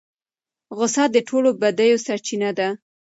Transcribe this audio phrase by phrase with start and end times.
[0.77, 2.67] غصه د ټولو بدیو سرچینه ده.